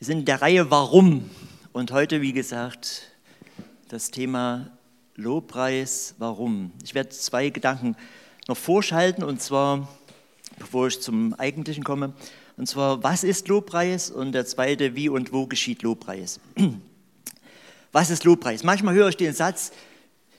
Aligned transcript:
Wir 0.00 0.06
sind 0.06 0.20
in 0.20 0.24
der 0.24 0.40
Reihe 0.40 0.70
Warum 0.70 1.28
und 1.74 1.92
heute, 1.92 2.22
wie 2.22 2.32
gesagt, 2.32 3.02
das 3.88 4.10
Thema 4.10 4.70
Lobpreis, 5.14 6.14
warum. 6.16 6.72
Ich 6.82 6.94
werde 6.94 7.10
zwei 7.10 7.50
Gedanken 7.50 7.94
noch 8.48 8.56
vorschalten 8.56 9.22
und 9.22 9.42
zwar, 9.42 9.86
bevor 10.58 10.86
ich 10.86 11.02
zum 11.02 11.34
Eigentlichen 11.34 11.84
komme, 11.84 12.14
und 12.56 12.66
zwar, 12.66 13.02
was 13.02 13.24
ist 13.24 13.48
Lobpreis 13.48 14.10
und 14.10 14.32
der 14.32 14.46
zweite, 14.46 14.96
wie 14.96 15.10
und 15.10 15.34
wo 15.34 15.46
geschieht 15.46 15.82
Lobpreis. 15.82 16.40
Was 17.92 18.08
ist 18.08 18.24
Lobpreis? 18.24 18.64
Manchmal 18.64 18.94
höre 18.94 19.10
ich 19.10 19.18
den 19.18 19.34
Satz, 19.34 19.70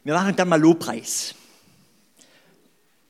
wir 0.04 0.16
machen 0.16 0.36
dann 0.36 0.50
mal 0.50 0.60
Lobpreis. 0.60 1.36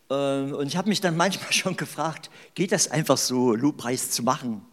Ähm, 0.09 0.53
und 0.53 0.67
ich 0.67 0.75
habe 0.75 0.89
mich 0.89 0.99
dann 0.99 1.15
manchmal 1.25 1.53
schon 1.53 1.77
gefragt, 1.77 2.29
geht 2.55 2.73
das 2.73 2.91
einfach 2.91 3.17
so, 3.17 3.55
Lobpreis 3.55 4.11
zu 4.11 4.23
machen? 4.23 4.65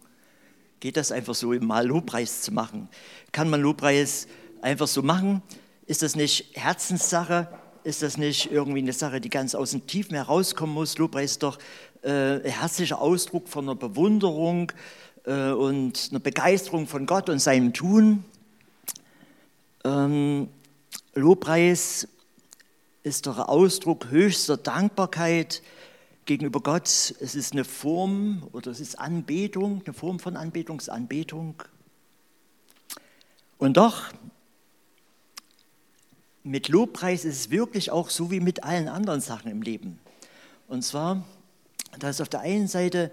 Geht 0.81 0.97
das 0.97 1.11
einfach 1.11 1.35
so, 1.35 1.49
mal 1.49 1.87
Lobpreis 1.87 2.43
zu 2.43 2.53
machen? 2.53 2.89
Kann 3.33 3.51
man 3.51 3.61
Lobpreis 3.61 4.29
einfach 4.63 4.87
so 4.87 5.03
machen? 5.03 5.43
Ist 5.87 6.03
das 6.03 6.15
nicht 6.15 6.57
Herzenssache? 6.57 7.49
Ist 7.83 8.03
das 8.03 8.17
nicht 8.17 8.53
irgendwie 8.53 8.79
eine 8.79 8.93
Sache, 8.93 9.21
die 9.21 9.31
ganz 9.31 9.55
aus 9.55 9.73
dem 9.73 9.87
Tiefen 9.89 10.15
herauskommen 10.15 10.75
muss? 10.75 10.97
Lobpreis 10.99 11.33
ist 11.33 11.43
doch 11.43 11.59
äh, 12.03 12.37
ein 12.37 12.45
herzlicher 12.45 13.01
Ausdruck 13.01 13.49
von 13.49 13.65
einer 13.65 13.75
Bewunderung 13.75 14.71
äh, 15.25 15.51
und 15.51 16.09
einer 16.11 16.21
Begeisterung 16.21 16.87
von 16.87 17.07
Gott 17.07 17.29
und 17.29 17.41
seinem 17.41 17.73
Tun. 17.73 18.25
Ähm, 19.85 20.49
Lobpreis 21.15 22.07
ist 23.03 23.27
doch 23.27 23.39
ein 23.39 23.45
Ausdruck 23.47 24.11
höchster 24.11 24.57
Dankbarkeit, 24.57 25.63
gegenüber 26.29 26.61
Gott. 26.61 26.87
Es 26.87 27.35
ist 27.35 27.53
eine 27.53 27.65
Form 27.65 28.47
oder 28.53 28.71
es 28.71 28.79
ist 28.79 28.99
Anbetung, 28.99 29.83
eine 29.85 29.95
Form 29.95 30.21
von 30.21 30.37
Anbetungsanbetung. 30.37 31.61
Und 33.57 33.77
doch, 33.77 34.05
mit 36.45 36.69
Lobpreis 36.69 37.25
ist 37.25 37.41
es 37.41 37.51
wirklich 37.51 37.91
auch 37.91 38.11
so 38.11 38.31
wie 38.31 38.39
mit 38.39 38.63
allen 38.63 38.89
anderen 38.89 39.21
Sachen 39.21 39.51
im 39.51 39.63
Leben. 39.63 39.99
Und 40.69 40.85
zwar, 40.85 41.25
dass 41.99 42.21
auf 42.21 42.29
der 42.29 42.41
einen 42.41 42.69
Seite 42.69 43.11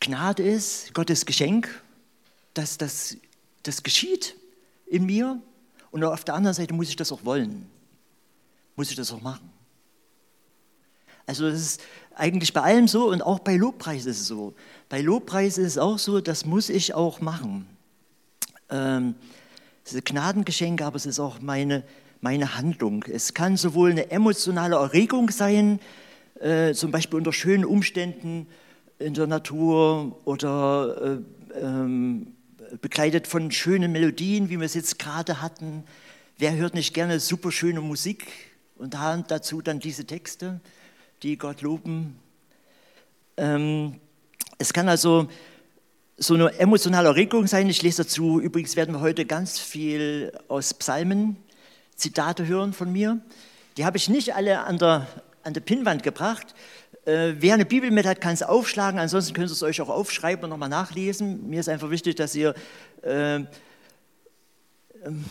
Gnade 0.00 0.42
ist, 0.42 0.92
Gottes 0.92 1.24
Geschenk, 1.24 1.82
dass 2.52 2.76
das, 2.76 3.16
das 3.62 3.82
geschieht 3.82 4.36
in 4.86 5.06
mir. 5.06 5.40
Und 5.92 6.02
auf 6.02 6.24
der 6.24 6.34
anderen 6.34 6.54
Seite 6.54 6.74
muss 6.74 6.88
ich 6.88 6.96
das 6.96 7.12
auch 7.12 7.24
wollen, 7.24 7.70
muss 8.74 8.90
ich 8.90 8.96
das 8.96 9.12
auch 9.12 9.22
machen. 9.22 9.53
Also 11.26 11.48
das 11.50 11.60
ist 11.60 11.82
eigentlich 12.14 12.52
bei 12.52 12.62
allem 12.62 12.88
so 12.88 13.08
und 13.08 13.22
auch 13.22 13.38
bei 13.38 13.56
Lobpreis 13.56 14.06
ist 14.06 14.20
es 14.20 14.26
so. 14.26 14.54
Bei 14.88 15.00
Lobpreis 15.00 15.58
ist 15.58 15.66
es 15.66 15.78
auch 15.78 15.98
so, 15.98 16.20
das 16.20 16.44
muss 16.44 16.68
ich 16.68 16.94
auch 16.94 17.20
machen. 17.20 17.66
Ähm, 18.70 19.14
es 19.84 19.92
ist 19.92 19.98
ein 19.98 20.04
Gnadengeschenk, 20.04 20.82
aber 20.82 20.96
es 20.96 21.06
ist 21.06 21.18
auch 21.18 21.40
meine, 21.40 21.82
meine 22.20 22.56
Handlung. 22.56 23.04
Es 23.04 23.34
kann 23.34 23.56
sowohl 23.56 23.90
eine 23.90 24.10
emotionale 24.10 24.76
Erregung 24.76 25.30
sein, 25.30 25.80
äh, 26.40 26.72
zum 26.74 26.90
Beispiel 26.90 27.18
unter 27.18 27.32
schönen 27.32 27.64
Umständen 27.64 28.46
in 28.98 29.14
der 29.14 29.26
Natur 29.26 30.20
oder 30.24 31.20
äh, 31.54 31.58
ähm, 31.60 32.34
begleitet 32.80 33.26
von 33.26 33.50
schönen 33.50 33.92
Melodien, 33.92 34.48
wie 34.48 34.58
wir 34.58 34.66
es 34.66 34.74
jetzt 34.74 34.98
gerade 34.98 35.40
hatten. 35.40 35.84
Wer 36.38 36.56
hört 36.56 36.74
nicht 36.74 36.94
gerne 36.94 37.20
super 37.20 37.52
schöne 37.52 37.80
Musik 37.80 38.26
und 38.76 38.94
dazu 38.94 39.62
dann 39.62 39.78
diese 39.78 40.04
Texte? 40.04 40.60
Die 41.24 41.38
Gott 41.38 41.62
loben. 41.62 42.18
Ähm, 43.38 43.98
es 44.58 44.74
kann 44.74 44.88
also 44.90 45.26
so 46.18 46.34
eine 46.34 46.52
emotionale 46.58 47.08
Erregung 47.08 47.46
sein. 47.46 47.68
Ich 47.70 47.82
lese 47.82 48.02
dazu, 48.02 48.40
übrigens 48.40 48.76
werden 48.76 48.94
wir 48.94 49.00
heute 49.00 49.24
ganz 49.24 49.58
viel 49.58 50.32
aus 50.48 50.74
Psalmen 50.74 51.36
Zitate 51.96 52.46
hören 52.46 52.74
von 52.74 52.92
mir. 52.92 53.20
Die 53.78 53.86
habe 53.86 53.96
ich 53.96 54.08
nicht 54.10 54.34
alle 54.34 54.64
an 54.64 54.78
der, 54.78 55.08
an 55.42 55.54
der 55.54 55.62
Pinnwand 55.62 56.02
gebracht. 56.02 56.54
Äh, 57.06 57.34
wer 57.38 57.54
eine 57.54 57.64
Bibel 57.64 57.90
mit 57.90 58.04
hat, 58.04 58.20
kann 58.20 58.34
es 58.34 58.42
aufschlagen. 58.42 59.00
Ansonsten 59.00 59.32
könnt 59.32 59.48
ihr 59.48 59.52
es 59.52 59.62
euch 59.62 59.80
auch 59.80 59.88
aufschreiben 59.88 60.44
und 60.44 60.50
nochmal 60.50 60.68
nachlesen. 60.68 61.48
Mir 61.48 61.60
ist 61.60 61.70
einfach 61.70 61.90
wichtig, 61.90 62.16
dass 62.16 62.34
ihr, 62.34 62.54
äh, 63.02 63.40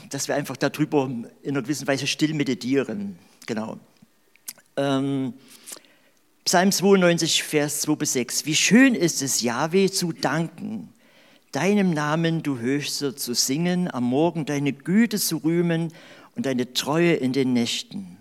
dass 0.09 0.27
wir 0.27 0.35
einfach 0.35 0.57
darüber 0.57 1.05
in 1.05 1.29
einer 1.51 1.61
gewissen 1.61 1.87
Weise 1.87 2.07
still 2.07 2.33
meditieren. 2.33 3.19
Genau. 3.45 3.77
Ähm, 4.75 5.33
Psalm 6.45 6.73
92, 6.73 7.41
Vers 7.41 7.79
2 7.81 7.95
bis 7.95 8.13
6. 8.13 8.45
Wie 8.45 8.55
schön 8.55 8.95
ist 8.95 9.21
es, 9.21 9.41
Yahweh 9.41 9.89
zu 9.89 10.11
danken, 10.11 10.89
deinem 11.53 11.91
Namen, 11.91 12.43
du 12.43 12.59
Höchster, 12.59 13.15
zu 13.15 13.33
singen, 13.33 13.89
am 13.89 14.03
Morgen 14.03 14.45
deine 14.45 14.73
Güte 14.73 15.19
zu 15.19 15.37
rühmen 15.37 15.93
und 16.35 16.45
deine 16.45 16.73
Treue 16.73 17.13
in 17.13 17.31
den 17.31 17.53
Nächten. 17.53 18.17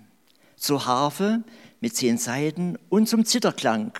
Zur 0.55 0.87
Harfe 0.87 1.43
mit 1.81 1.97
zehn 1.97 2.17
Seiten 2.17 2.79
und 2.89 3.09
zum 3.09 3.25
Zitterklang. 3.25 3.93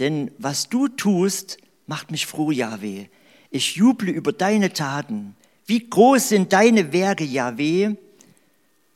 Denn 0.00 0.32
was 0.38 0.68
du 0.68 0.88
tust, 0.88 1.58
macht 1.86 2.10
mich 2.10 2.26
froh, 2.26 2.50
Yahweh. 2.50 3.06
Ich 3.50 3.76
juble 3.76 4.10
über 4.10 4.32
deine 4.32 4.72
Taten. 4.72 5.36
Wie 5.64 5.88
groß 5.88 6.30
sind 6.30 6.52
deine 6.52 6.92
Werke, 6.92 7.22
Yahweh? 7.22 7.94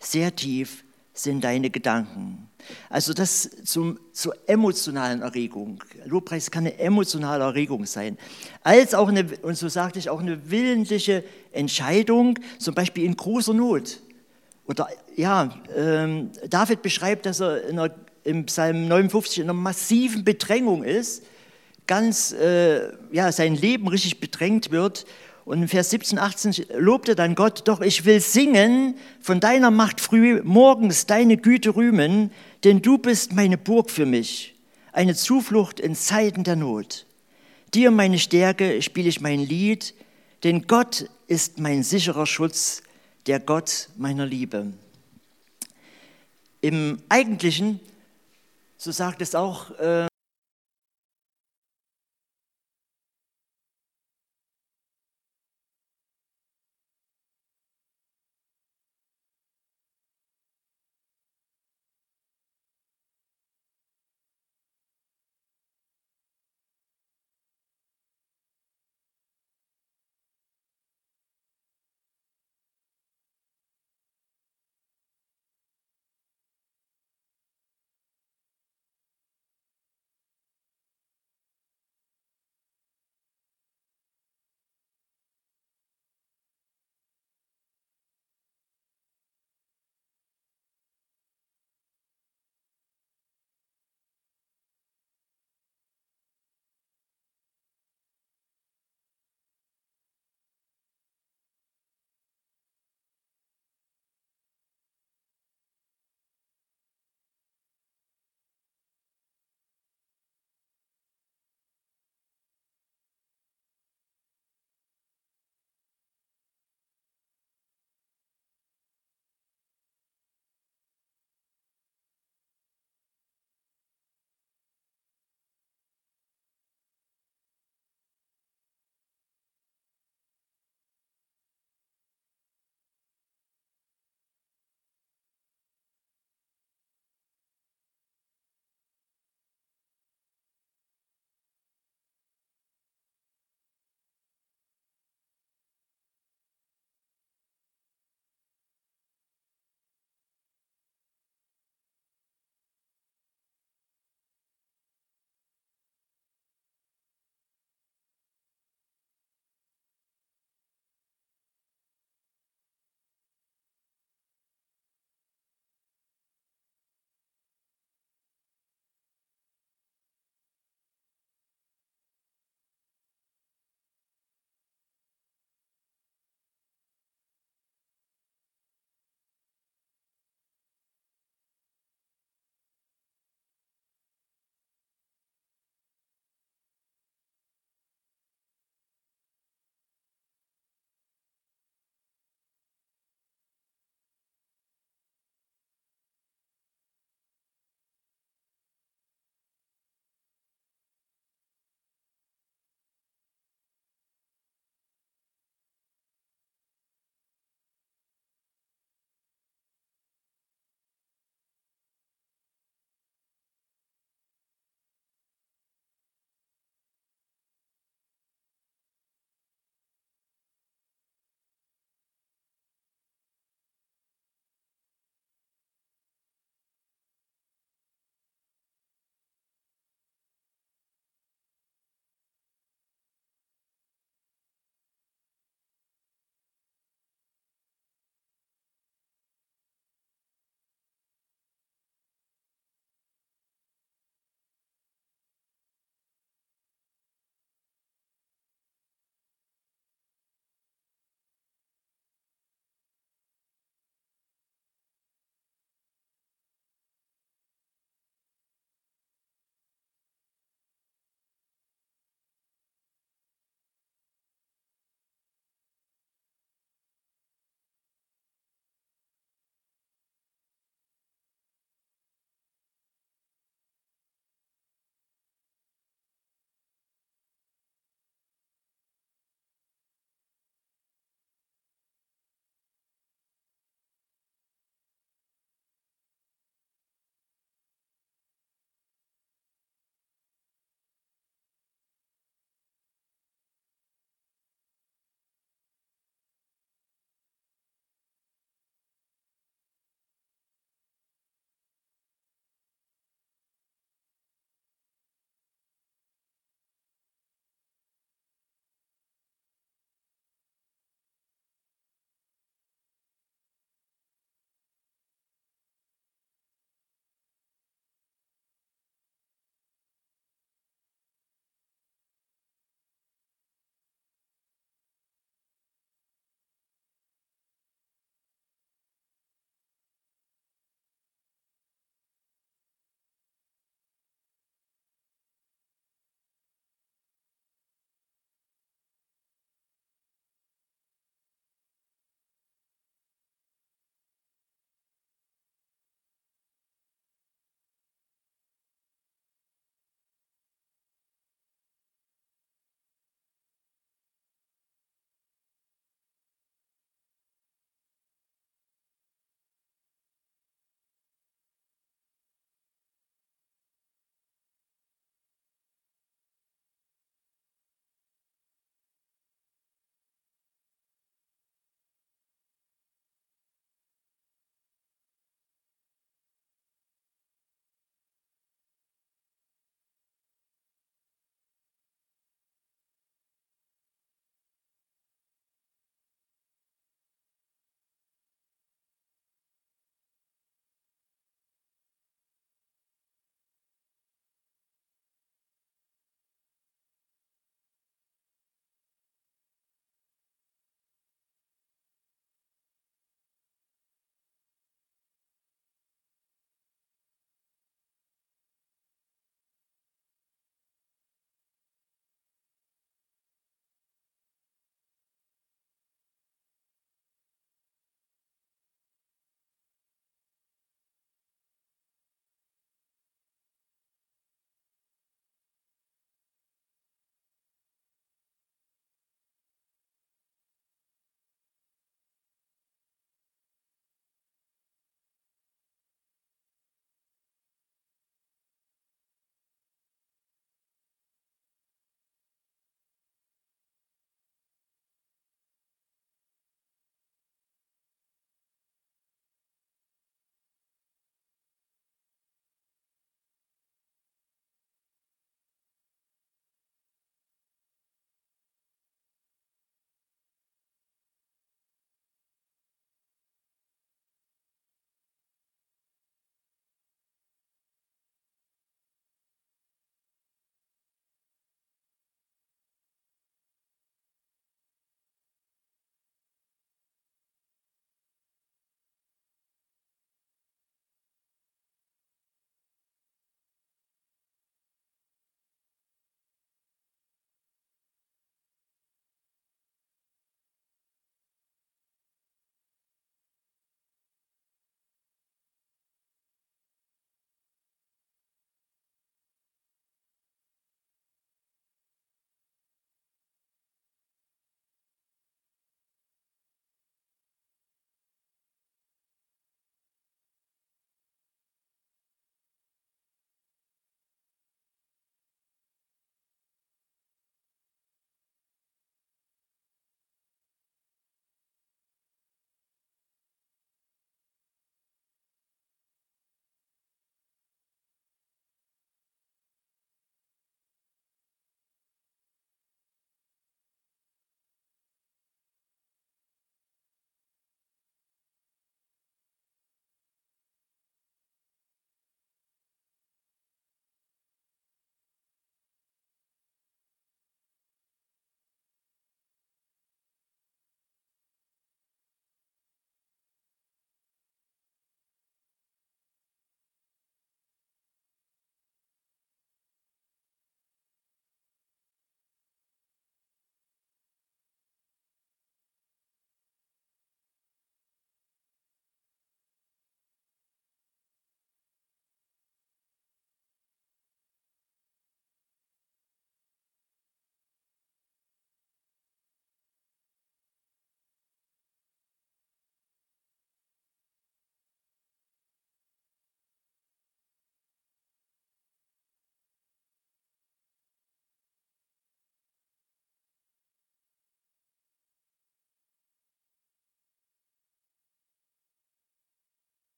Sehr 0.00 0.34
tief 0.34 0.82
sind 1.14 1.44
deine 1.44 1.70
Gedanken. 1.70 2.47
Also 2.90 3.14
das 3.14 3.48
zum, 3.64 3.98
zur 4.12 4.34
emotionalen 4.46 5.22
Erregung. 5.22 5.82
Lobpreis 6.04 6.50
kann 6.50 6.66
eine 6.66 6.78
emotionale 6.78 7.44
Erregung 7.44 7.86
sein. 7.86 8.18
Als 8.62 8.94
auch 8.94 9.08
eine, 9.08 9.26
und 9.42 9.56
so 9.56 9.68
sagte 9.68 9.98
ich, 9.98 10.10
auch 10.10 10.20
eine 10.20 10.50
willentliche 10.50 11.24
Entscheidung, 11.52 12.38
zum 12.58 12.74
Beispiel 12.74 13.04
in 13.04 13.16
großer 13.16 13.54
Not. 13.54 14.00
Oder 14.66 14.88
ja, 15.16 15.50
ähm, 15.74 16.30
David 16.48 16.82
beschreibt, 16.82 17.26
dass 17.26 17.40
er 17.40 17.68
einer, 17.68 17.94
im 18.24 18.44
Psalm 18.46 18.88
59 18.88 19.38
in 19.38 19.44
einer 19.44 19.54
massiven 19.54 20.24
Bedrängung 20.24 20.84
ist, 20.84 21.22
ganz, 21.86 22.32
äh, 22.32 22.92
ja, 23.10 23.32
sein 23.32 23.54
Leben 23.54 23.88
richtig 23.88 24.20
bedrängt 24.20 24.70
wird 24.70 25.06
und 25.48 25.62
in 25.62 25.68
Vers 25.68 25.88
17, 25.88 26.18
18 26.18 26.66
lobte 26.74 27.14
dann 27.14 27.34
Gott, 27.34 27.66
doch 27.68 27.80
ich 27.80 28.04
will 28.04 28.20
singen 28.20 28.96
von 29.22 29.40
deiner 29.40 29.70
Macht 29.70 30.02
früh 30.02 30.42
morgens, 30.44 31.06
deine 31.06 31.38
Güte 31.38 31.74
rühmen, 31.74 32.30
denn 32.64 32.82
du 32.82 32.98
bist 32.98 33.32
meine 33.32 33.56
Burg 33.56 33.90
für 33.90 34.04
mich, 34.04 34.54
eine 34.92 35.14
Zuflucht 35.14 35.80
in 35.80 35.94
Zeiten 35.94 36.44
der 36.44 36.56
Not. 36.56 37.06
Dir, 37.72 37.90
meine 37.90 38.18
Stärke, 38.18 38.82
spiele 38.82 39.08
ich 39.08 39.22
mein 39.22 39.40
Lied, 39.40 39.94
denn 40.44 40.66
Gott 40.66 41.08
ist 41.28 41.58
mein 41.58 41.82
sicherer 41.82 42.26
Schutz, 42.26 42.82
der 43.26 43.40
Gott 43.40 43.88
meiner 43.96 44.26
Liebe. 44.26 44.74
Im 46.60 47.00
Eigentlichen, 47.08 47.80
so 48.76 48.92
sagt 48.92 49.22
es 49.22 49.34
auch 49.34 49.70
äh, 49.78 50.07